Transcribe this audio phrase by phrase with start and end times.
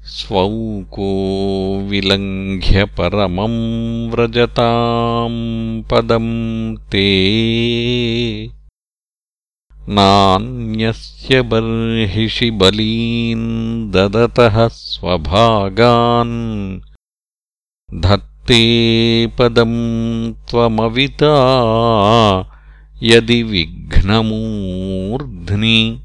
[0.03, 7.19] स्वौको विलङ्घ्य परमम् व्रजताम् पदम् ते
[9.91, 16.81] नान्यस्य बर्हिषि बलीन् ददतः स्वभागान्।
[17.95, 21.35] धत्ते पदम् त्वमविता
[23.03, 26.03] यदि विघ्नमूर्ध्नि।